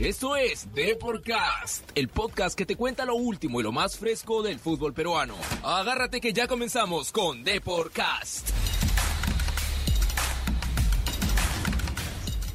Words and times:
Esto 0.00 0.36
es 0.36 0.72
Deporcast, 0.74 1.90
el 1.96 2.06
podcast 2.06 2.56
que 2.56 2.64
te 2.64 2.76
cuenta 2.76 3.04
lo 3.04 3.16
último 3.16 3.58
y 3.58 3.64
lo 3.64 3.72
más 3.72 3.98
fresco 3.98 4.44
del 4.44 4.60
fútbol 4.60 4.94
peruano. 4.94 5.34
Agárrate 5.64 6.20
que 6.20 6.32
ya 6.32 6.46
comenzamos 6.46 7.10
con 7.10 7.42
Deporcast. 7.42 8.48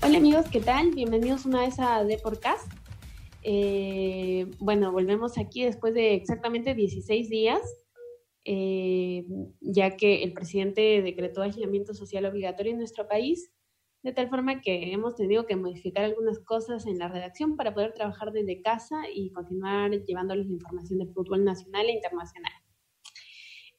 Hola 0.01 0.19
amigos, 0.19 0.45
¿qué 0.49 0.61
tal? 0.61 0.91
Bienvenidos 0.91 1.45
una 1.45 1.65
vez 1.65 1.77
a 1.79 2.05
Deporcast. 2.05 2.71
Eh, 3.41 4.47
bueno, 4.59 4.93
volvemos 4.93 5.37
aquí 5.37 5.65
después 5.65 5.93
de 5.93 6.13
exactamente 6.13 6.73
16 6.73 7.27
días, 7.27 7.59
eh, 8.45 9.25
ya 9.59 9.97
que 9.97 10.23
el 10.23 10.31
presidente 10.31 11.01
decretó 11.01 11.41
aislamiento 11.41 11.93
social 11.93 12.23
obligatorio 12.23 12.71
en 12.71 12.77
nuestro 12.77 13.05
país 13.05 13.51
de 14.03 14.11
tal 14.11 14.29
forma 14.29 14.61
que 14.61 14.91
hemos 14.91 15.15
tenido 15.15 15.45
que 15.45 15.55
modificar 15.55 16.03
algunas 16.03 16.39
cosas 16.39 16.85
en 16.85 16.99
la 16.99 17.07
redacción 17.07 17.55
para 17.55 17.73
poder 17.73 17.93
trabajar 17.93 18.33
desde 18.33 18.61
casa 18.61 19.03
y 19.13 19.31
continuar 19.31 19.91
llevándoles 20.03 20.49
información 20.49 20.99
del 20.99 21.13
fútbol 21.13 21.45
nacional 21.45 21.85
e 21.87 21.93
internacional. 21.93 22.51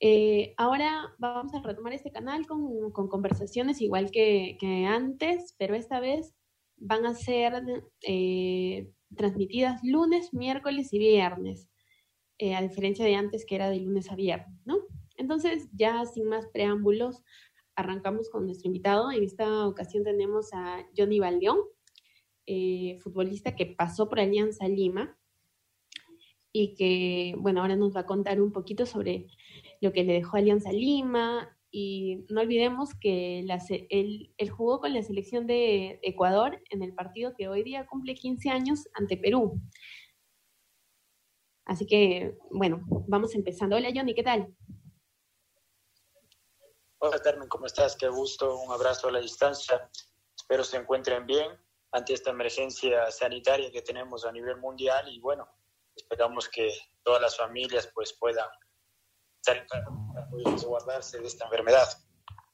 Eh, 0.01 0.55
ahora 0.57 1.15
vamos 1.19 1.55
a 1.55 1.63
retomar 1.63 1.93
este 1.93 2.11
canal 2.11 2.47
con, 2.47 2.91
conversaciones 2.91 3.81
igual 3.83 4.11
que, 4.11 4.57
antes, 4.89 5.55
pero 5.59 5.75
esta 5.75 6.01
vez 6.01 6.35
van 6.77 7.07
a 7.07 7.15
ser 7.15 7.63
eh, 8.03 8.91
transmitidas 9.17 9.81
lunes, 9.85 10.33
miércoles 10.33 10.93
y 10.93 10.99
viernes, 10.99 11.69
eh, 12.39 12.55
a 12.55 12.63
diferencia 12.63 13.05
de 13.05 13.15
antes 13.15 13.45
que 13.47 13.55
era 13.55 13.71
de 13.71 13.81
lunes 13.81 14.11
a 14.11 14.17
viernes, 14.17 14.61
¿no? 14.65 14.79
Entonces, 15.17 15.69
ya 15.73 16.05
sin 16.07 16.29
más 16.29 16.49
preámbulos, 16.49 17.23
arrancamos 17.77 18.31
con 18.31 18.47
nuestro 18.47 18.69
invitado. 18.69 19.11
En 19.11 19.23
esta 19.25 19.67
ocasión 19.67 20.05
tenemos 20.05 20.53
a 20.53 20.87
Johnny 20.97 21.21
Valdeón, 21.21 21.59
eh, 22.47 22.99
futbolista 23.03 23.57
que 23.57 23.67
pasó 23.67 24.09
por 24.09 24.21
Alianza 24.21 24.69
Lima 24.69 25.17
y 26.53 26.75
que, 26.75 27.35
bueno, 27.39 27.61
ahora 27.61 27.77
nos 27.77 27.97
va 27.97 28.01
a 28.01 28.07
contar 28.07 28.41
un 28.41 28.53
poquito 28.53 28.87
sobre 28.87 29.27
lo 29.81 29.93
que 29.93 30.05
le 30.05 30.15
dejó 30.15 30.37
Alianza 30.37 30.73
Lima. 30.73 31.51
Y 31.71 32.25
no 32.31 32.43
olvidemos 32.43 32.95
que 32.95 33.41
él, 33.41 34.33
jugó 34.51 34.81
con 34.81 34.95
la 34.95 35.03
selección 35.03 35.49
de 35.49 35.99
Ecuador 36.03 36.63
en 36.71 36.83
el 36.83 36.95
partido 36.95 37.35
que 37.37 37.49
hoy 37.49 37.65
día 37.65 37.87
cumple 37.87 38.15
15 38.15 38.51
años 38.51 38.87
ante 38.95 39.17
Perú. 39.17 39.61
Así 41.65 41.87
que, 41.87 42.37
bueno, 42.53 42.85
vamos 43.09 43.35
empezando. 43.35 43.75
Hola 43.75 43.91
Johnny, 43.93 44.15
¿qué 44.15 44.23
tal? 44.23 44.55
Hola 47.07 47.21
Carmen, 47.21 47.49
¿cómo 47.49 47.67
estás? 47.67 47.97
Qué 47.97 48.09
gusto, 48.09 48.61
un 48.61 48.73
abrazo 48.73 49.09
a 49.09 49.13
la 49.13 49.21
distancia. 49.21 49.91
Espero 50.35 50.65
se 50.65 50.79
encuentren 50.79 51.27
bien 51.27 51.49
ante 51.93 52.15
esta 52.15 52.31
emergencia 52.31 53.11
sanitaria 53.11 53.71
que 53.71 53.83
tenemos 53.83 54.25
a 54.25 54.33
nivel 54.33 54.57
mundial 54.57 55.07
y 55.13 55.21
bueno, 55.21 55.47
esperamos 55.95 56.49
que 56.49 56.73
todas 57.03 57.21
las 57.21 57.37
familias 57.37 57.91
pues 57.95 58.15
puedan 58.15 58.49
resguardarse 60.47 61.21
de 61.21 61.27
esta 61.27 61.45
enfermedad. 61.45 61.87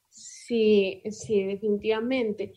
Sí, 0.09 1.01
sí, 1.09 1.45
definitivamente. 1.45 2.53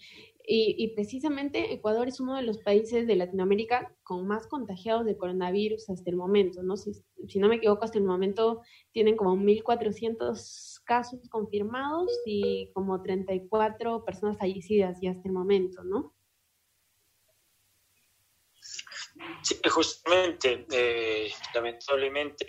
Y, 0.46 0.88
precisamente 0.94 1.72
Ecuador 1.72 2.06
es 2.06 2.20
uno 2.20 2.36
de 2.36 2.42
los 2.42 2.58
países 2.58 3.06
de 3.06 3.16
Latinoamérica 3.16 3.96
con 4.02 4.26
más 4.26 4.46
contagiados 4.46 5.06
de 5.06 5.16
coronavirus 5.16 5.88
hasta 5.88 6.10
el 6.10 6.16
momento, 6.16 6.62
¿no? 6.62 6.76
Si, 6.76 6.92
no 7.36 7.48
me 7.48 7.56
equivoco, 7.56 7.84
hasta 7.84 7.96
el 7.96 8.04
momento 8.04 8.60
tienen 8.92 9.16
como 9.16 9.36
1.400 9.36 10.82
casos 10.84 11.26
confirmados 11.30 12.10
y 12.26 12.70
como 12.74 13.02
34 13.02 14.04
personas 14.04 14.36
fallecidas 14.36 14.98
ya 15.00 15.12
hasta 15.12 15.26
el 15.26 15.32
momento, 15.32 15.82
¿no? 15.82 16.14
Sí, 19.42 19.56
justamente, 19.66 20.66
eh, 20.70 21.30
lamentablemente 21.54 22.46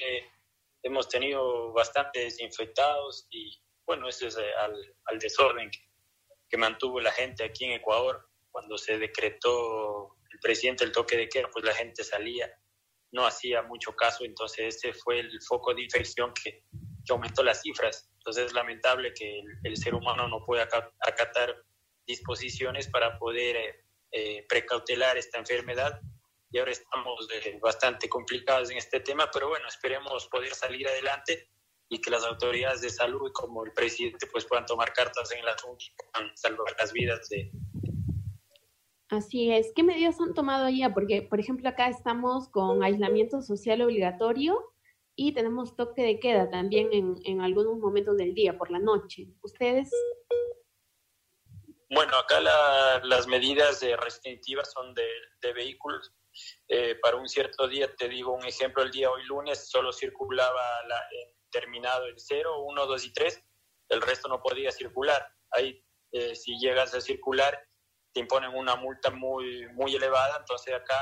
hemos 0.83 1.07
tenido 1.07 1.71
bastantes 1.71 2.41
infectados 2.41 3.27
y 3.31 3.57
bueno, 3.85 4.07
eso 4.07 4.27
es 4.27 4.37
eh, 4.37 4.51
al, 5.05 5.19
desorden 5.19 5.69
que, 5.69 5.79
que, 6.55 6.57
mantuvo 6.57 6.99
la 6.99 7.11
gente 7.11 7.43
aquí 7.43 7.65
en 7.65 7.73
Ecuador 7.73 8.27
cuando 8.51 8.77
se 8.77 8.97
decretó 8.97 10.15
el 10.31 10.39
presidente 10.39 10.83
el 10.83 10.91
toque 10.91 11.17
de 11.17 11.27
queda, 11.27 11.49
pues 11.51 11.65
la 11.65 11.73
gente 11.73 12.03
salía, 12.03 12.49
no 13.11 13.25
hacía 13.25 13.61
mucho 13.63 13.95
caso, 13.95 14.23
entonces 14.23 14.75
ese 14.75 14.93
fue 14.93 15.19
el 15.19 15.41
foco 15.41 15.73
de 15.73 15.83
infección 15.83 16.33
que, 16.33 16.63
que 17.05 17.13
aumentó 17.13 17.43
las 17.43 17.61
cifras. 17.61 18.09
Entonces 18.17 18.47
es 18.47 18.53
lamentable 18.53 19.13
que 19.13 19.41
el, 19.63 19.77
ser 19.77 19.93
humano 19.93 20.27
no 20.27 20.43
pueda 20.43 20.67
acatar 20.99 21.55
disposiciones 22.07 22.89
para 22.89 23.17
poder 23.17 23.55
eh, 23.55 23.85
eh, 24.11 24.45
precautelar 24.47 25.17
esta 25.17 25.37
enfermedad 25.37 25.99
y 26.51 26.59
ahora 26.59 26.71
estamos 26.71 27.27
eh, 27.33 27.59
bastante 27.61 28.07
complicados 28.07 28.71
en 28.71 28.77
este 28.77 28.99
tema, 29.01 29.29
pero 29.31 29.49
bueno, 29.49 29.67
esperemos 29.67 30.27
poder 30.27 30.53
salir 30.53 30.87
adelante 30.87 31.49
y 31.89 31.99
que 32.01 32.09
las 32.09 32.23
autoridades 32.25 32.81
de 32.81 32.89
salud 32.89 33.31
como 33.33 33.65
el 33.65 33.71
presidente 33.71 34.27
pues 34.31 34.45
puedan 34.45 34.65
tomar 34.65 34.91
cartas 34.93 35.31
en 35.31 35.39
el 35.39 35.47
asunto 35.47 35.83
y 35.85 35.93
puedan 35.95 36.35
salvar 36.37 36.75
las 36.79 36.91
vidas 36.91 37.29
de... 37.29 37.51
Así 39.09 39.51
es. 39.51 39.71
¿Qué 39.75 39.83
medidas 39.83 40.19
han 40.19 40.33
tomado 40.33 40.67
ya? 40.69 40.93
Porque, 40.93 41.21
por 41.21 41.39
ejemplo, 41.39 41.69
acá 41.69 41.87
estamos 41.89 42.49
con 42.49 42.83
aislamiento 42.83 43.41
social 43.41 43.81
obligatorio 43.81 44.73
y 45.15 45.33
tenemos 45.33 45.75
toque 45.75 46.01
de 46.01 46.19
queda 46.19 46.49
también 46.49 46.89
en, 46.91 47.15
en 47.23 47.41
algunos 47.41 47.77
momentos 47.77 48.17
del 48.17 48.33
día, 48.33 48.57
por 48.57 48.71
la 48.71 48.79
noche. 48.79 49.27
¿Ustedes? 49.43 49.91
Bueno, 51.91 52.17
acá 52.17 52.41
las 53.03 53.27
medidas 53.27 53.85
restrictivas 54.01 54.71
son 54.71 54.93
de, 54.95 55.07
de 55.41 55.53
vehículos. 55.53 56.11
Eh, 56.67 56.95
para 56.95 57.15
un 57.15 57.29
cierto 57.29 57.67
día, 57.67 57.95
te 57.95 58.09
digo 58.09 58.33
un 58.33 58.45
ejemplo, 58.45 58.83
el 58.83 58.91
día 58.91 59.09
hoy 59.09 59.23
lunes 59.25 59.69
solo 59.69 59.93
circulaba 59.93 60.83
la, 60.87 60.99
terminado 61.59 62.05
el 62.05 62.15
0, 62.17 62.63
1, 62.63 62.85
2 62.85 63.05
y 63.05 63.13
3, 63.13 63.43
el 63.89 64.01
resto 64.01 64.27
no 64.27 64.41
podía 64.41 64.71
circular. 64.71 65.25
Ahí, 65.51 65.83
eh, 66.11 66.35
si 66.35 66.57
llegas 66.59 66.93
a 66.93 67.01
circular, 67.01 67.57
te 68.13 68.19
imponen 68.19 68.55
una 68.55 68.75
multa 68.75 69.11
muy, 69.11 69.67
muy 69.73 69.95
elevada, 69.95 70.37
entonces 70.39 70.73
acá 70.73 70.99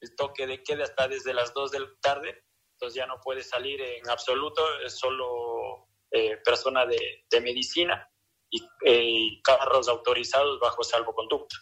el 0.00 0.14
toque 0.16 0.46
de 0.46 0.62
queda 0.62 0.84
está 0.84 1.08
desde 1.08 1.34
las 1.34 1.52
2 1.54 1.70
de 1.70 1.80
la 1.80 1.90
tarde 2.00 2.44
entonces 2.80 2.96
ya 2.96 3.06
no 3.06 3.20
puede 3.22 3.42
salir 3.42 3.78
en 3.82 4.08
absoluto, 4.08 4.62
es 4.86 4.98
solo 4.98 5.86
eh, 6.10 6.38
persona 6.42 6.86
de, 6.86 6.98
de, 7.30 7.40
medicina 7.42 8.08
eh, 8.86 9.04
y, 9.04 9.42
carros 9.42 9.86
autorizados 9.86 10.58
bajo 10.60 10.82
salvoconducto. 10.82 11.56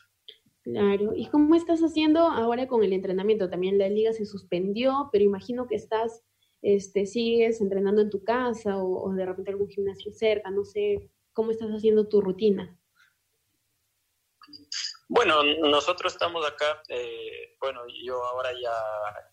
Claro, 0.63 1.13
¿y 1.17 1.29
cómo 1.29 1.57
estás 1.57 1.81
haciendo 1.81 2.21
ahora 2.21 2.69
con 2.69 2.85
el 2.85 2.93
entrenamiento? 2.93 3.51
También 3.51 3.79
la 3.79 3.89
liga 3.89 4.13
se 4.13 4.27
suspendió, 4.27 5.09
pero 5.11 5.25
imagino 5.25 5.67
que 5.67 5.75
estás, 5.75 6.23
este, 6.63 7.07
sigues 7.07 7.61
entrenando 7.61 8.01
en 8.01 8.11
tu 8.11 8.25
casa 8.25 8.79
o, 8.79 9.05
o 9.05 9.13
de 9.15 9.27
repente 9.27 9.51
algún 9.51 9.69
gimnasio 9.69 10.13
cerca, 10.13 10.51
no 10.51 10.65
sé, 10.65 11.11
¿cómo 11.33 11.51
estás 11.51 11.71
haciendo 11.71 12.09
tu 12.09 12.21
rutina? 12.21 12.79
Bueno, 15.11 15.43
nosotros 15.43 16.13
estamos 16.13 16.47
acá, 16.47 16.83
eh, 16.89 17.57
bueno, 17.61 17.81
yo 18.05 18.23
ahora 18.25 18.51
ya, 18.53 18.75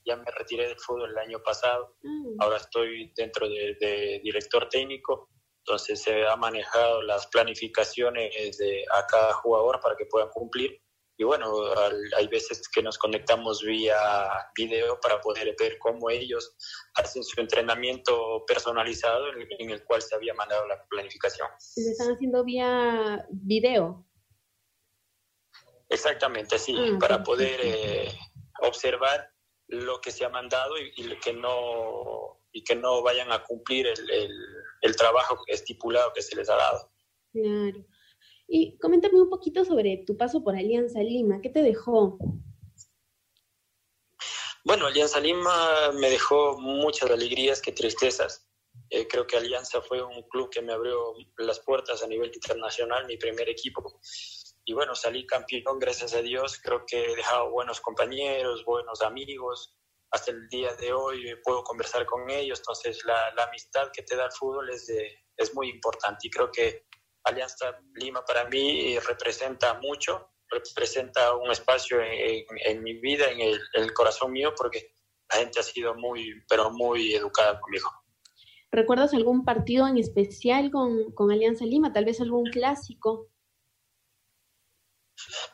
ya 0.06 0.16
me 0.16 0.32
retiré 0.32 0.70
del 0.70 0.80
fútbol 0.80 1.12
el 1.12 1.18
año 1.18 1.44
pasado, 1.44 1.98
mm. 2.02 2.38
ahora 2.40 2.58
estoy 2.58 3.12
dentro 3.14 3.50
de, 3.50 4.22
director 4.24 4.70
técnico, 4.70 5.30
entonces 5.60 6.02
se 6.02 6.26
ha 6.26 6.38
manejado 6.38 7.02
las 7.02 7.28
planificaciones 7.28 8.58
de 8.58 8.86
a 8.94 9.06
cada 9.06 9.34
jugador 9.34 9.82
para 9.82 9.98
que 9.98 10.06
puedan 10.06 10.30
cumplir. 10.30 10.82
Y 11.18 11.24
bueno, 11.24 11.50
hay 12.18 12.28
veces 12.28 12.68
que 12.68 12.84
nos 12.84 12.98
conectamos 12.98 13.64
vía 13.64 13.98
video 14.56 15.00
para 15.00 15.22
poder 15.22 15.56
ver 15.58 15.78
cómo 15.80 16.10
ellos 16.10 16.56
hacen 16.96 17.24
su 17.24 17.40
entrenamiento 17.40 18.44
personalizado 18.46 19.30
en 19.30 19.42
el, 19.42 19.48
en 19.60 19.70
el 19.70 19.84
cual 19.86 20.02
se 20.02 20.16
había 20.16 20.34
mandado 20.34 20.68
la 20.68 20.86
planificación. 20.88 21.48
¿Lo 21.48 21.92
están 21.92 22.14
haciendo 22.14 22.44
vía 22.44 23.26
video? 23.32 24.06
Exactamente, 25.90 26.58
sí, 26.58 26.76
ah, 26.78 26.98
para 27.00 27.24
poder 27.24 27.60
eh, 27.64 28.12
observar 28.62 29.32
lo 29.68 30.02
que 30.02 30.12
se 30.12 30.26
ha 30.26 30.30
mandado 30.30 30.76
y, 30.78 31.20
que 31.20 31.34
no 31.34 32.42
y 32.52 32.64
que 32.64 32.76
no 32.76 33.02
vayan 33.02 33.32
a 33.32 33.44
cumplir 33.44 33.88
el, 33.88 34.10
el, 34.82 34.96
trabajo 34.96 35.38
estipulado 35.48 36.12
que 36.14 36.22
se 36.22 36.36
les 36.36 36.50
ha 36.50 36.56
dado. 36.56 36.92
Claro. 37.32 37.86
Y 38.48 38.78
coméntame 38.78 39.22
un 39.22 39.30
poquito 39.30 39.66
sobre 39.66 40.04
tu 40.06 40.18
paso 40.18 40.44
por 40.44 40.56
Alianza 40.56 41.02
Lima. 41.02 41.42
¿Qué 41.42 41.50
te 41.50 41.62
dejó? 41.62 42.18
Bueno, 44.64 44.88
Alianza 44.88 45.20
Lima 45.20 45.92
me 45.94 46.10
dejó 46.10 46.58
muchas 46.60 47.10
alegrías 47.10 47.62
que 47.62 47.72
tristezas. 47.72 48.50
Eh, 48.90 49.08
creo 49.08 49.26
que 49.26 49.38
Alianza 49.38 49.82
fue 49.82 50.04
un 50.04 50.24
club 50.30 50.50
que 50.50 50.62
me 50.62 50.74
abrió 50.74 51.14
las 51.38 51.60
puertas 51.60 52.04
a 52.04 52.08
nivel 52.08 52.32
internacional, 52.34 53.06
mi 53.06 53.18
primer 53.18 53.50
equipo 53.50 54.00
y 54.68 54.74
bueno, 54.74 54.96
salí 54.96 55.28
campeón, 55.28 55.78
gracias 55.78 56.16
a 56.16 56.24
Dios. 56.24 56.60
Creo 56.62 56.86
que 56.88 57.12
he 57.12 57.16
dejado 57.16 57.52
buenos 57.52 57.80
compañeros, 57.82 58.66
buenos 58.66 59.02
amigos. 59.04 59.78
Hasta 60.10 60.32
el 60.32 60.48
día 60.50 60.74
de 60.74 60.92
hoy 60.92 61.36
puedo 61.44 61.64
conversar 61.64 62.06
con 62.08 62.28
ellos. 62.32 62.60
Entonces, 62.60 63.06
la, 63.06 63.28
amistad 63.48 63.92
que 63.94 64.02
te 64.02 64.16
da 64.16 64.26
el 64.26 64.32
fútbol 64.32 64.72
es 64.72 65.54
muy 65.54 65.70
importante. 65.70 66.28
Y 66.28 66.32
creo 66.32 66.52
que 66.52 66.88
Alianza 67.26 67.78
Lima 67.96 68.24
para 68.24 68.46
mí 68.46 68.98
representa 69.00 69.80
mucho, 69.82 70.32
representa 70.50 71.36
un 71.36 71.52
espacio 71.52 72.00
en, 72.02 72.84
mi 72.84 73.00
vida, 73.00 73.30
en 73.30 73.42
el, 73.74 73.94
corazón 73.94 74.32
mío, 74.32 74.54
porque 74.56 74.94
la 75.32 75.40
gente 75.40 75.60
ha 75.60 75.64
sido 75.64 75.96
muy, 75.96 76.44
pero 76.48 76.72
muy 76.72 77.14
educada 77.14 77.60
conmigo. 77.60 77.90
¿Recuerdas 78.72 79.14
algún 79.14 79.44
partido 79.44 79.88
en 79.88 79.98
especial 79.98 80.70
con, 80.72 81.12
con 81.14 81.32
Alianza 81.32 81.66
Lima? 81.66 81.94
Tal 81.94 82.06
vez 82.06 82.22
algún 82.22 82.50
clásico. 82.52 83.30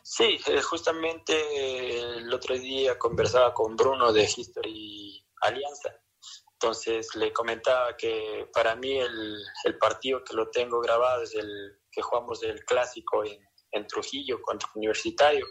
Sí, 0.01 0.39
eh, 0.47 0.61
justamente 0.61 2.17
el 2.17 2.33
otro 2.33 2.57
día 2.57 2.97
conversaba 2.97 3.53
con 3.53 3.75
Bruno 3.75 4.11
de 4.11 4.23
History 4.23 5.25
Alianza. 5.41 5.95
Entonces 6.61 7.15
le 7.15 7.33
comentaba 7.33 7.97
que 7.97 8.47
para 8.53 8.75
mí 8.75 8.99
el, 8.99 9.35
el 9.63 9.77
partido 9.79 10.23
que 10.23 10.35
lo 10.35 10.51
tengo 10.51 10.79
grabado 10.79 11.23
es 11.23 11.33
el 11.33 11.79
que 11.91 12.03
jugamos 12.03 12.43
el 12.43 12.63
clásico 12.65 13.25
en, 13.25 13.39
en 13.71 13.87
Trujillo 13.87 14.39
contra 14.43 14.69
Universitario, 14.75 15.45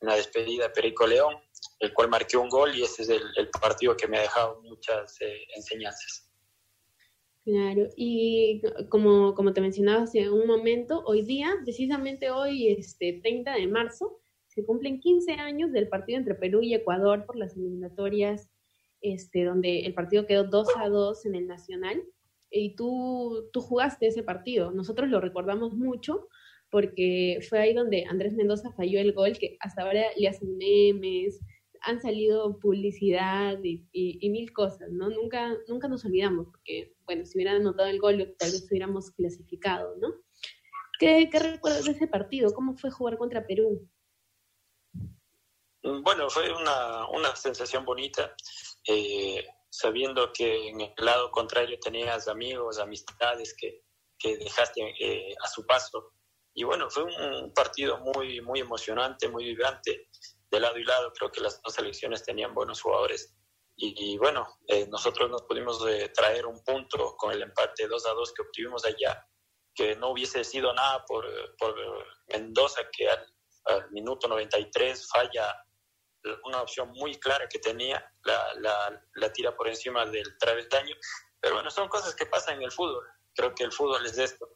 en 0.00 0.08
la 0.08 0.16
despedida 0.16 0.64
de 0.64 0.70
Perico 0.70 1.06
León, 1.06 1.36
el 1.78 1.94
cual 1.94 2.08
marqué 2.08 2.36
un 2.36 2.48
gol 2.48 2.74
y 2.74 2.82
ese 2.82 3.02
es 3.02 3.10
el, 3.10 3.48
partido 3.60 3.96
que 3.96 4.08
me 4.08 4.18
ha 4.18 4.22
dejado 4.22 4.60
muchas 4.62 5.20
eh, 5.20 5.38
enseñanzas. 5.54 6.28
Claro, 7.44 7.88
y 7.96 8.60
como, 8.88 9.34
como 9.34 9.52
te 9.52 9.60
mencionaba 9.60 10.02
hace 10.02 10.30
un 10.30 10.48
momento, 10.48 11.04
hoy 11.06 11.22
día, 11.22 11.54
precisamente 11.62 12.30
hoy, 12.30 12.72
este 12.72 13.20
30 13.22 13.54
de 13.54 13.68
marzo, 13.68 14.20
se 14.48 14.64
cumplen 14.66 14.98
15 14.98 15.32
años 15.34 15.70
del 15.70 15.88
partido 15.88 16.18
entre 16.18 16.34
Perú 16.34 16.60
y 16.60 16.74
Ecuador 16.74 17.24
por 17.24 17.36
las 17.36 17.56
eliminatorias, 17.56 18.49
este, 19.00 19.44
donde 19.44 19.80
el 19.80 19.94
partido 19.94 20.26
quedó 20.26 20.44
2 20.44 20.68
a 20.76 20.88
2 20.88 21.26
en 21.26 21.34
el 21.34 21.46
Nacional. 21.46 22.02
Y 22.50 22.74
tú, 22.74 23.48
tú 23.52 23.60
jugaste 23.60 24.08
ese 24.08 24.22
partido. 24.22 24.72
Nosotros 24.72 25.08
lo 25.08 25.20
recordamos 25.20 25.74
mucho 25.74 26.28
porque 26.70 27.40
fue 27.48 27.58
ahí 27.58 27.74
donde 27.74 28.04
Andrés 28.08 28.34
Mendoza 28.34 28.72
falló 28.72 29.00
el 29.00 29.12
gol, 29.12 29.36
que 29.38 29.56
hasta 29.60 29.82
ahora 29.82 30.04
le 30.16 30.28
hacen 30.28 30.56
memes, 30.56 31.40
han 31.82 32.00
salido 32.00 32.58
publicidad 32.58 33.58
y, 33.62 34.28
mil 34.30 34.52
cosas, 34.52 34.90
¿no? 34.92 35.10
Nunca, 35.10 35.56
nunca 35.66 35.88
nos 35.88 36.04
olvidamos, 36.04 36.46
porque, 36.46 36.94
bueno, 37.06 37.24
si 37.24 37.36
hubieran 37.36 37.56
anotado 37.56 37.88
el 37.88 37.98
gol, 37.98 38.34
tal 38.38 38.50
vez 38.50 38.66
hubiéramos 38.70 39.10
clasificado, 39.10 39.96
¿no? 39.96 40.08
¿Qué, 40.98 41.28
qué 41.32 41.38
recuerdas 41.38 41.86
de 41.86 41.92
ese 41.92 42.06
partido? 42.06 42.52
¿Cómo 42.52 42.76
fue 42.76 42.90
jugar 42.90 43.16
contra 43.16 43.46
Perú? 43.46 43.88
Bueno, 45.82 46.28
fue 46.28 46.52
una, 46.52 47.08
una 47.08 47.34
sensación 47.34 47.86
bonita, 47.86 48.34
eh, 48.86 49.46
sabiendo 49.70 50.30
que 50.32 50.68
en 50.68 50.80
el 50.82 50.92
lado 50.98 51.30
contrario 51.30 51.78
tenías 51.80 52.28
amigos, 52.28 52.78
amistades 52.78 53.54
que, 53.58 53.84
que 54.18 54.36
dejaste 54.36 54.94
eh, 55.00 55.34
a 55.42 55.48
su 55.48 55.64
paso. 55.64 56.12
Y 56.52 56.64
bueno, 56.64 56.90
fue 56.90 57.04
un 57.04 57.54
partido 57.54 57.98
muy, 57.98 58.42
muy 58.42 58.60
emocionante, 58.60 59.28
muy 59.28 59.44
vibrante 59.44 60.08
de 60.50 60.60
lado 60.60 60.76
y 60.78 60.84
lado. 60.84 61.12
Creo 61.14 61.30
que 61.32 61.40
las 61.40 61.62
dos 61.62 61.74
selecciones 61.74 62.24
tenían 62.24 62.52
buenos 62.52 62.82
jugadores. 62.82 63.34
Y, 63.82 64.18
bueno, 64.18 64.46
eh, 64.68 64.86
nosotros 64.88 65.30
nos 65.30 65.42
pudimos 65.44 65.82
traer 66.14 66.44
un 66.44 66.62
punto 66.62 67.16
con 67.16 67.32
el 67.32 67.40
empate 67.40 67.88
2 67.88 68.06
a 68.06 68.10
2 68.10 68.34
que 68.34 68.42
obtuvimos 68.42 68.84
allá, 68.84 69.26
que 69.74 69.96
no 69.96 70.10
hubiese 70.10 70.44
sido 70.44 70.74
nada 70.74 71.02
por, 71.06 71.24
por 71.56 71.74
Mendoza, 72.26 72.82
que 72.92 73.08
al, 73.08 73.26
minuto 73.90 74.28
93 74.28 75.08
falla 75.08 75.54
una 76.44 76.62
opción 76.62 76.90
muy 76.92 77.14
clara 77.16 77.48
que 77.48 77.58
tenía, 77.58 78.04
la, 78.24 78.54
la, 78.60 79.02
la 79.14 79.32
tira 79.32 79.56
por 79.56 79.68
encima 79.68 80.04
del 80.06 80.36
travesaño. 80.38 80.94
Pero 81.40 81.54
bueno, 81.54 81.70
son 81.70 81.88
cosas 81.88 82.14
que 82.14 82.26
pasan 82.26 82.56
en 82.56 82.64
el 82.64 82.72
fútbol. 82.72 83.04
Creo 83.34 83.54
que 83.54 83.64
el 83.64 83.72
fútbol 83.72 84.04
es 84.06 84.18
esto. 84.18 84.48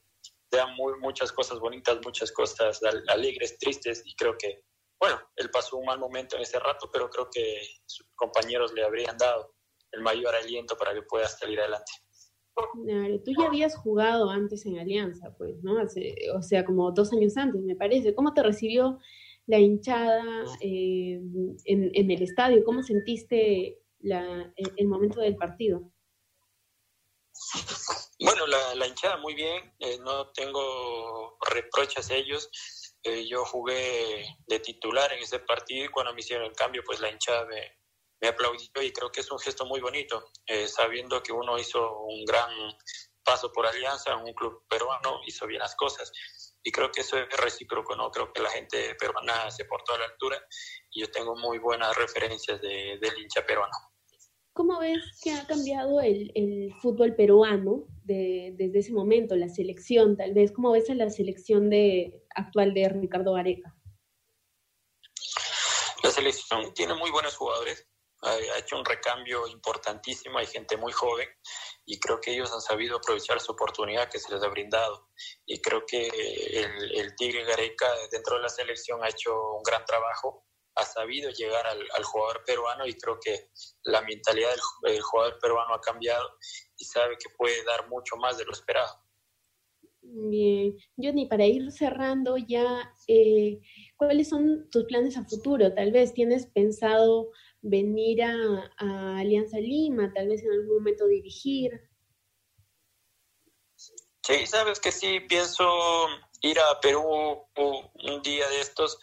Te 0.50 0.58
da 0.58 0.66
muy, 0.66 0.98
muchas 1.00 1.32
cosas 1.32 1.58
bonitas, 1.58 1.98
muchas 2.04 2.30
cosas 2.32 2.80
alegres, 3.08 3.58
tristes, 3.58 4.02
y 4.04 4.14
creo 4.14 4.36
que 4.38 4.64
bueno, 5.04 5.20
él 5.36 5.50
pasó 5.50 5.76
un 5.76 5.84
mal 5.84 5.98
momento 5.98 6.36
en 6.36 6.42
ese 6.42 6.58
rato, 6.58 6.88
pero 6.90 7.10
creo 7.10 7.28
que 7.30 7.60
sus 7.84 8.06
compañeros 8.14 8.72
le 8.72 8.84
habrían 8.84 9.18
dado 9.18 9.54
el 9.92 10.00
mayor 10.00 10.34
aliento 10.34 10.76
para 10.76 10.94
que 10.94 11.02
pueda 11.02 11.26
salir 11.26 11.60
adelante. 11.60 11.92
Tú 13.24 13.32
ya 13.38 13.46
habías 13.46 13.76
jugado 13.76 14.30
antes 14.30 14.64
en 14.64 14.78
Alianza, 14.78 15.34
pues, 15.36 15.62
¿no? 15.62 15.74
o 16.34 16.42
sea, 16.42 16.64
como 16.64 16.90
dos 16.92 17.12
años 17.12 17.36
antes, 17.36 17.60
me 17.62 17.76
parece. 17.76 18.14
¿Cómo 18.14 18.32
te 18.32 18.42
recibió 18.42 18.98
la 19.46 19.58
hinchada 19.58 20.44
eh, 20.60 21.20
en, 21.64 22.10
el 22.10 22.22
estadio? 22.22 22.64
¿Cómo 22.64 22.82
sentiste 22.82 23.78
el, 24.00 24.88
momento 24.88 25.20
del 25.20 25.36
partido? 25.36 25.90
Bueno, 28.20 28.46
la, 28.46 28.86
hinchada 28.86 29.16
muy 29.18 29.34
bien, 29.34 29.74
eh, 29.80 29.98
no 29.98 30.28
tengo 30.28 31.38
reproches 31.50 32.10
a 32.10 32.14
ellos. 32.14 32.50
Eh, 33.02 33.26
yo 33.28 33.44
jugué 33.44 34.24
de 34.46 34.60
titular 34.60 35.12
en 35.12 35.22
ese 35.22 35.38
partido 35.40 35.84
y 35.84 35.88
cuando 35.88 36.14
me 36.14 36.20
hicieron 36.20 36.46
el 36.46 36.52
cambio, 36.54 36.82
pues 36.86 37.00
la 37.00 37.10
hinchada 37.10 37.44
me, 37.44 37.78
me 38.24 38.28
aplaudió 38.28 38.82
y 38.82 38.92
creo 38.92 39.12
que 39.12 39.20
es 39.20 39.30
un 39.30 39.38
gesto 39.38 39.66
muy 39.66 39.80
bonito, 39.80 40.30
eh, 40.46 40.66
sabiendo 40.66 41.22
que 41.22 41.32
uno 41.32 41.58
hizo 41.58 42.00
un 42.04 42.24
gran 42.24 42.50
paso 43.22 43.52
por 43.52 43.66
Alianza, 43.66 44.16
un 44.16 44.32
club 44.32 44.64
peruano, 44.68 45.20
hizo 45.26 45.46
bien 45.46 45.60
las 45.60 45.76
cosas. 45.76 46.10
Y 46.66 46.72
creo 46.72 46.90
que 46.90 47.02
eso 47.02 47.18
es 47.18 47.28
recíproco, 47.36 47.94
¿no? 47.94 48.10
Creo 48.10 48.32
que 48.32 48.40
la 48.40 48.48
gente 48.48 48.94
peruana 48.94 49.50
se 49.50 49.66
portó 49.66 49.94
a 49.94 49.98
la 49.98 50.06
altura 50.06 50.42
y 50.90 51.02
yo 51.02 51.10
tengo 51.10 51.36
muy 51.36 51.58
buenas 51.58 51.94
referencias 51.94 52.60
de, 52.62 52.98
del 53.00 53.18
hincha 53.18 53.44
peruano. 53.44 53.74
¿Cómo 54.54 54.78
ves 54.78 55.20
que 55.22 55.32
ha 55.32 55.46
cambiado 55.46 56.00
el, 56.00 56.32
el 56.34 56.72
fútbol 56.80 57.14
peruano 57.16 57.84
de, 58.04 58.54
desde 58.56 58.78
ese 58.78 58.92
momento, 58.92 59.36
la 59.36 59.48
selección 59.50 60.16
tal 60.16 60.32
vez? 60.32 60.52
¿Cómo 60.52 60.72
ves 60.72 60.88
a 60.88 60.94
la 60.94 61.10
selección 61.10 61.68
de, 61.68 62.24
actual 62.34 62.72
de 62.72 62.88
Ricardo 62.88 63.34
Gareca? 63.34 63.76
La 66.02 66.10
selección 66.10 66.72
tiene 66.72 66.94
muy 66.94 67.10
buenos 67.10 67.36
jugadores, 67.36 67.88
ha 68.22 68.58
hecho 68.58 68.78
un 68.78 68.84
recambio 68.84 69.46
importantísimo, 69.48 70.38
hay 70.38 70.46
gente 70.46 70.76
muy 70.76 70.92
joven 70.92 71.28
y 71.86 71.98
creo 72.00 72.20
que 72.20 72.32
ellos 72.32 72.52
han 72.52 72.60
sabido 72.60 72.96
aprovechar 72.96 73.40
su 73.40 73.52
oportunidad 73.52 74.08
que 74.10 74.18
se 74.18 74.32
les 74.32 74.42
ha 74.42 74.48
brindado. 74.48 75.08
Y 75.46 75.60
creo 75.60 75.84
que 75.86 76.06
el, 76.06 76.98
el 76.98 77.14
Tigre 77.16 77.44
Gareca 77.44 77.86
dentro 78.10 78.36
de 78.36 78.42
la 78.42 78.48
selección 78.48 79.02
ha 79.04 79.08
hecho 79.08 79.32
un 79.52 79.62
gran 79.62 79.84
trabajo 79.84 80.44
ha 80.76 80.84
sabido 80.84 81.30
llegar 81.30 81.66
al, 81.66 82.04
jugador 82.04 82.42
peruano 82.44 82.86
y 82.86 82.94
creo 82.94 83.18
que 83.22 83.48
la 83.84 84.02
mentalidad 84.02 84.50
del, 84.82 85.00
jugador 85.00 85.38
peruano 85.40 85.74
ha 85.74 85.80
cambiado 85.80 86.28
y 86.76 86.84
sabe 86.84 87.16
que 87.16 87.32
puede 87.36 87.64
dar 87.64 87.88
mucho 87.88 88.16
más 88.16 88.38
de 88.38 88.44
lo 88.44 88.52
esperado. 88.52 88.92
Bien, 90.02 90.76
Johnny, 90.96 91.26
para 91.26 91.46
ir 91.46 91.70
cerrando 91.72 92.36
ya, 92.36 92.92
eh, 93.08 93.60
¿cuáles 94.04 94.28
son 94.28 94.68
tus 94.70 94.84
planes 94.84 95.16
a 95.16 95.24
futuro? 95.24 95.72
Tal 95.74 95.92
vez 95.92 96.12
tienes 96.14 96.46
pensado 96.46 97.30
venir 97.62 98.22
a, 98.22 99.18
Alianza 99.18 99.58
Lima, 99.58 100.12
tal 100.14 100.28
vez 100.28 100.42
en 100.42 100.52
algún 100.52 100.76
momento 100.78 101.06
dirigir. 101.06 101.72
Sí, 103.76 104.46
sabes 104.46 104.80
que 104.80 104.92
sí, 104.92 105.20
pienso 105.20 105.64
ir 106.42 106.58
a 106.58 106.80
Perú 106.80 107.02
un 107.56 108.22
día 108.22 108.48
de 108.48 108.60
estos 108.60 108.98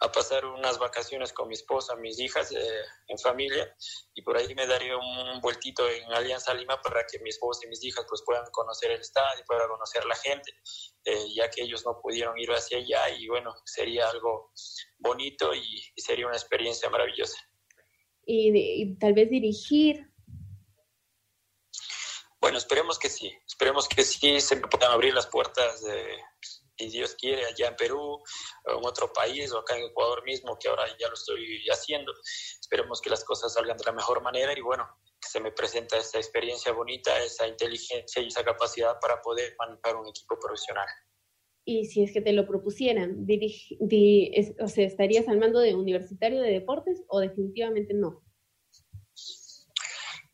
a 0.00 0.12
pasar 0.12 0.44
unas 0.44 0.78
vacaciones 0.78 1.32
con 1.32 1.48
mi 1.48 1.54
esposa, 1.54 1.96
mis 1.96 2.18
hijas, 2.20 2.52
eh, 2.52 2.82
en 3.08 3.18
familia, 3.18 3.74
y 4.14 4.22
por 4.22 4.36
ahí 4.36 4.54
me 4.54 4.66
daría 4.66 4.96
un 4.96 5.40
vueltito 5.40 5.88
en 5.88 6.04
Alianza 6.12 6.54
Lima 6.54 6.80
para 6.80 7.04
que 7.04 7.18
mi 7.18 7.30
esposa 7.30 7.62
y 7.64 7.68
mis 7.68 7.82
hijas 7.84 8.06
pues 8.08 8.22
puedan 8.24 8.44
conocer 8.52 8.92
el 8.92 9.00
estadio, 9.00 9.44
puedan 9.46 9.68
conocer 9.68 10.04
la 10.04 10.14
gente, 10.16 10.52
eh, 11.04 11.34
ya 11.34 11.50
que 11.50 11.62
ellos 11.62 11.84
no 11.84 11.98
pudieron 12.00 12.38
ir 12.38 12.50
hacia 12.50 12.78
allá 12.78 13.10
y 13.10 13.26
bueno, 13.26 13.54
sería 13.64 14.08
algo 14.08 14.52
bonito 14.98 15.52
y, 15.54 15.82
sería 15.96 16.26
una 16.26 16.36
experiencia 16.36 16.88
maravillosa. 16.90 17.38
Y, 18.24 18.96
tal 18.98 19.14
vez 19.14 19.30
dirigir 19.30 20.04
bueno, 22.40 22.58
esperemos 22.58 23.00
que 23.00 23.08
sí, 23.08 23.32
esperemos 23.46 23.88
que 23.88 24.04
sí 24.04 24.40
se 24.40 24.58
puedan 24.58 24.92
abrir 24.92 25.12
las 25.12 25.26
puertas 25.26 25.82
de, 25.82 26.18
si 26.78 26.88
Dios 26.88 27.16
quiere, 27.16 27.44
allá 27.44 27.68
en 27.68 27.76
Perú, 27.76 28.22
en 28.66 28.84
otro 28.84 29.12
país 29.12 29.52
o 29.52 29.58
acá 29.58 29.76
en 29.76 29.86
Ecuador 29.86 30.24
mismo, 30.24 30.56
que 30.58 30.68
ahora 30.68 30.84
ya 30.98 31.08
lo 31.08 31.14
estoy 31.14 31.66
haciendo. 31.70 32.12
Esperemos 32.60 33.00
que 33.00 33.10
las 33.10 33.24
cosas 33.24 33.52
salgan 33.52 33.76
de 33.76 33.84
la 33.84 33.92
mejor 33.92 34.22
manera 34.22 34.56
y 34.56 34.60
bueno, 34.60 34.86
que 35.20 35.28
se 35.28 35.40
me 35.40 35.50
presenta 35.50 35.98
esa 35.98 36.18
experiencia 36.18 36.72
bonita, 36.72 37.20
esa 37.22 37.48
inteligencia 37.48 38.22
y 38.22 38.28
esa 38.28 38.44
capacidad 38.44 38.98
para 39.00 39.20
poder 39.20 39.54
manejar 39.58 39.96
un 39.96 40.08
equipo 40.08 40.38
profesional. 40.38 40.86
Y 41.64 41.86
si 41.86 42.02
es 42.02 42.12
que 42.12 42.22
te 42.22 42.32
lo 42.32 42.46
propusieran, 42.46 43.26
o 44.60 44.68
sea, 44.68 44.86
¿estarías 44.86 45.28
al 45.28 45.38
mando 45.38 45.58
de 45.58 45.74
universitario 45.74 46.40
de 46.40 46.52
deportes 46.52 47.02
o 47.08 47.20
definitivamente 47.20 47.92
no? 47.92 48.22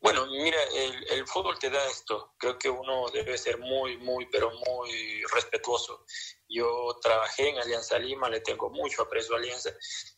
Bueno, 0.05 0.27
mira, 0.27 0.61
el, 0.75 1.03
el, 1.09 1.25
fútbol 1.25 1.57
te 1.57 1.67
da 1.71 1.83
esto. 1.87 2.35
Creo 2.37 2.59
que 2.59 2.69
uno 2.69 3.09
debe 3.11 3.35
ser 3.39 3.57
muy, 3.57 3.97
muy, 3.97 4.27
pero 4.27 4.51
muy 4.51 5.23
respetuoso. 5.33 6.05
Yo 6.47 6.95
trabajé 7.01 7.49
en 7.49 7.57
Alianza 7.57 7.97
Lima, 7.97 8.29
le 8.29 8.41
tengo 8.41 8.69
mucho 8.69 9.01
aprecio 9.01 9.33
a 9.33 9.39
Alianza, 9.39 9.71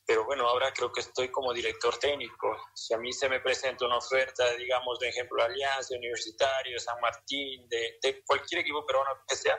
pero 0.05 0.25
bueno, 0.25 0.45
ahora 0.45 0.73
creo 0.73 0.91
que 0.91 0.99
estoy 0.99 1.31
como 1.31 1.53
director 1.53 1.97
técnico. 1.99 2.53
Si 2.75 2.93
a 2.93 2.97
mí 2.97 3.13
se 3.13 3.29
me 3.29 3.39
presenta 3.39 3.85
una 3.85 3.99
oferta, 3.99 4.51
digamos, 4.57 4.99
de 4.99 5.07
ejemplo, 5.07 5.41
Alianza, 5.41 5.95
Universitario, 5.95 6.77
San 6.81 6.99
Martín, 6.99 7.65
de, 7.69 7.97
de 8.03 8.21
cualquier 8.25 8.63
equipo 8.63 8.85
peruano 8.85 9.11
que 9.25 9.37
sea, 9.37 9.57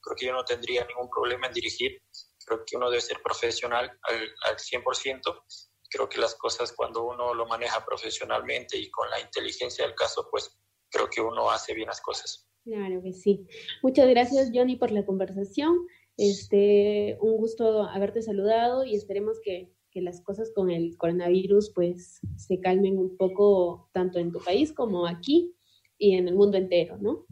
creo 0.00 0.16
que 0.16 0.26
yo 0.26 0.32
no 0.32 0.44
tendría 0.44 0.84
ningún 0.86 1.08
problema 1.08 1.46
en 1.46 1.52
dirigir. 1.52 2.02
creo 2.44 2.64
que 2.66 2.76
uno 2.76 2.90
debe 2.90 3.00
ser 3.00 3.22
profesional 3.22 3.96
al, 4.02 4.34
al 4.42 4.56
100%. 4.56 5.40
Creo 5.88 6.08
que 6.08 6.20
las 6.20 6.34
cosas 6.34 6.72
cuando 6.72 7.04
uno 7.04 7.34
lo 7.34 7.46
maneja 7.46 7.84
profesionalmente 7.84 8.76
y 8.76 8.90
con 8.90 9.08
la 9.10 9.20
inteligencia 9.20 9.84
del 9.84 9.94
caso, 9.94 10.28
pues 10.30 10.58
creo 10.90 11.08
que 11.08 11.20
uno 11.20 11.50
hace 11.50 11.74
bien 11.74 11.88
las 11.88 12.00
cosas. 12.00 12.48
Claro 12.64 13.02
que 13.02 13.12
sí. 13.12 13.46
Muchas 13.82 14.08
gracias, 14.08 14.50
Johnny, 14.52 14.76
por 14.76 14.90
la 14.90 15.06
conversación. 15.06 15.86
Este, 16.16 17.16
un 17.20 17.36
gusto 17.36 17.84
haberte 17.84 18.22
saludado 18.22 18.84
y 18.84 18.94
esperemos 18.94 19.38
que, 19.42 19.72
que, 19.90 20.02
las 20.02 20.20
cosas 20.20 20.50
con 20.54 20.70
el 20.70 20.96
coronavirus 20.96 21.70
pues 21.74 22.20
se 22.36 22.60
calmen 22.60 22.98
un 22.98 23.16
poco 23.16 23.88
tanto 23.92 24.18
en 24.18 24.32
tu 24.32 24.40
país 24.40 24.72
como 24.72 25.06
aquí 25.06 25.54
y 25.96 26.16
en 26.16 26.28
el 26.28 26.34
mundo 26.34 26.58
entero, 26.58 26.98
¿no? 26.98 27.26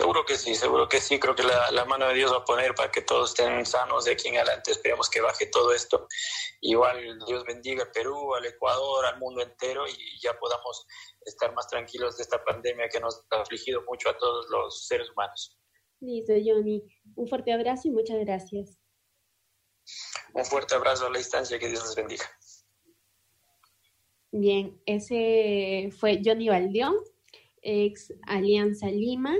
Seguro 0.00 0.24
que 0.24 0.38
sí, 0.38 0.54
seguro 0.54 0.88
que 0.88 0.98
sí. 0.98 1.20
Creo 1.20 1.34
que 1.34 1.42
la, 1.42 1.70
la, 1.72 1.84
mano 1.84 2.08
de 2.08 2.14
Dios 2.14 2.32
va 2.32 2.38
a 2.38 2.44
poner 2.46 2.74
para 2.74 2.90
que 2.90 3.02
todos 3.02 3.38
estén 3.38 3.66
sanos 3.66 4.06
de 4.06 4.12
aquí 4.12 4.28
en 4.28 4.38
adelante. 4.38 4.70
Esperemos 4.70 5.10
que 5.10 5.20
baje 5.20 5.44
todo 5.44 5.74
esto. 5.74 6.08
Igual 6.62 7.18
Dios 7.26 7.44
bendiga 7.44 7.84
a 7.84 7.92
Perú, 7.92 8.34
al 8.34 8.46
Ecuador, 8.46 9.04
al 9.04 9.18
mundo 9.18 9.42
entero 9.42 9.86
y 9.86 10.18
ya 10.22 10.32
podamos 10.38 10.86
estar 11.26 11.52
más 11.54 11.68
tranquilos 11.68 12.16
de 12.16 12.22
esta 12.22 12.42
pandemia 12.42 12.88
que 12.88 12.98
nos 12.98 13.22
ha 13.30 13.42
afligido 13.42 13.82
mucho 13.86 14.08
a 14.08 14.16
todos 14.16 14.46
los 14.48 14.86
seres 14.86 15.10
humanos. 15.10 15.60
Listo, 16.00 16.32
Johnny. 16.42 16.82
Un 17.16 17.28
fuerte 17.28 17.52
abrazo 17.52 17.88
y 17.88 17.90
muchas 17.90 18.20
gracias. 18.20 18.78
Un 20.32 20.46
fuerte 20.46 20.76
abrazo 20.76 21.08
a 21.08 21.10
la 21.10 21.18
distancia. 21.18 21.58
Que 21.58 21.68
Dios 21.68 21.84
les 21.84 21.94
bendiga. 21.94 22.24
Bien, 24.32 24.80
ese 24.86 25.90
fue 25.94 26.22
Johnny 26.24 26.48
Valdión, 26.48 26.94
ex 27.60 28.14
Alianza 28.26 28.86
Lima 28.86 29.36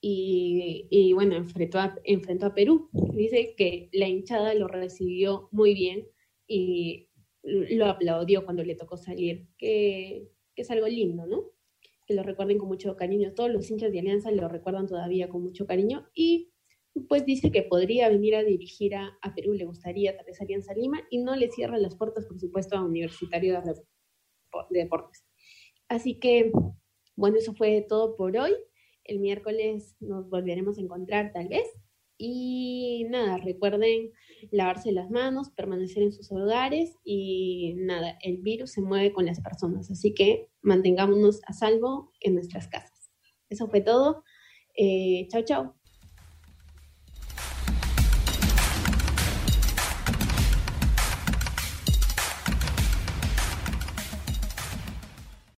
y, 0.00 0.86
y, 0.90 1.12
bueno, 1.12 1.36
enfrentó 1.36 1.78
a, 1.78 1.96
enfrentó 2.04 2.46
a 2.46 2.54
Perú. 2.54 2.88
Dice 2.92 3.54
que 3.56 3.88
la 3.92 4.08
hinchada 4.08 4.54
lo 4.54 4.68
recibió 4.68 5.48
muy 5.50 5.74
bien 5.74 6.06
y 6.46 7.08
lo 7.42 7.86
aplaudió 7.86 8.44
cuando 8.44 8.62
le 8.62 8.74
tocó 8.74 8.96
salir, 8.96 9.48
que, 9.58 10.28
que 10.54 10.62
es 10.62 10.70
algo 10.70 10.86
lindo, 10.86 11.26
¿no? 11.26 11.52
Que 12.06 12.14
lo 12.14 12.22
recuerden 12.22 12.58
con 12.58 12.68
mucho 12.68 12.96
cariño. 12.96 13.34
Todos 13.34 13.50
los 13.50 13.70
hinchas 13.70 13.92
de 13.92 14.00
Alianza 14.00 14.30
lo 14.30 14.48
recuerdan 14.48 14.86
todavía 14.86 15.28
con 15.28 15.42
mucho 15.42 15.66
cariño 15.66 16.08
y 16.14 16.52
pues 17.08 17.24
dice 17.24 17.52
que 17.52 17.62
podría 17.62 18.08
venir 18.08 18.34
a 18.34 18.42
dirigir 18.42 18.94
a, 18.96 19.18
a 19.22 19.34
Perú, 19.34 19.52
le 19.52 19.64
gustaría 19.64 20.16
tal 20.16 20.26
vez 20.26 20.40
Alianza 20.40 20.74
Lima 20.74 21.00
y 21.10 21.18
no 21.18 21.36
le 21.36 21.50
cierra 21.50 21.78
las 21.78 21.94
puertas, 21.94 22.26
por 22.26 22.40
supuesto, 22.40 22.76
a 22.76 22.84
Universitario 22.84 23.60
de, 23.62 23.74
de 24.70 24.78
Deportes. 24.80 25.24
Así 25.88 26.18
que, 26.18 26.50
bueno, 27.14 27.38
eso 27.38 27.54
fue 27.54 27.84
todo 27.88 28.16
por 28.16 28.36
hoy. 28.36 28.52
El 29.08 29.18
miércoles 29.18 29.96
nos 29.98 30.30
volveremos 30.30 30.78
a 30.78 30.82
encontrar 30.82 31.32
tal 31.32 31.48
vez. 31.48 31.66
Y 32.16 33.06
nada, 33.10 33.38
recuerden 33.38 34.12
lavarse 34.50 34.92
las 34.92 35.10
manos, 35.10 35.50
permanecer 35.50 36.02
en 36.02 36.12
sus 36.12 36.30
hogares 36.32 36.96
y 37.04 37.74
nada, 37.78 38.18
el 38.22 38.38
virus 38.38 38.72
se 38.72 38.80
mueve 38.80 39.12
con 39.12 39.26
las 39.26 39.40
personas, 39.40 39.90
así 39.90 40.14
que 40.14 40.48
mantengámonos 40.62 41.40
a 41.46 41.52
salvo 41.52 42.12
en 42.20 42.34
nuestras 42.34 42.68
casas. 42.68 43.10
Eso 43.48 43.68
fue 43.68 43.80
todo. 43.80 44.24
Eh, 44.76 45.26
chao, 45.28 45.42
chao. 45.42 45.77